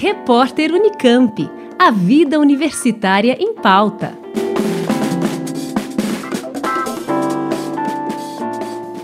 Repórter 0.00 0.72
Unicamp. 0.72 1.50
A 1.76 1.90
vida 1.90 2.38
universitária 2.38 3.36
em 3.40 3.52
pauta. 3.52 4.16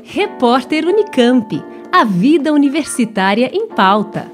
Repórter 0.03 0.87
Unicamp. 0.87 1.63
A 1.93 2.05
vida 2.05 2.53
universitária 2.53 3.51
em 3.53 3.69
pauta. 3.69 4.31